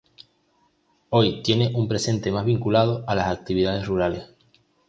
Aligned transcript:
Hoy 1.11 1.43
tiene 1.43 1.75
un 1.75 1.87
presente 1.87 2.31
más 2.31 2.43
vinculado 2.43 3.03
a 3.07 3.13
las 3.13 3.27
actividades 3.27 3.85
rurales. 3.85 4.31